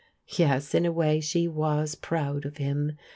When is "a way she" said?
0.87-1.47